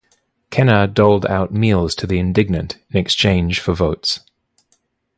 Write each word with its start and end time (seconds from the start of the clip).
Kenna 0.49 0.87
doled 0.87 1.27
out 1.27 1.53
meals 1.53 1.93
to 1.93 2.07
the 2.07 2.17
indigent 2.19 2.79
in 2.89 2.97
exchange 2.97 3.59
for 3.59 3.75
votes. 3.75 4.21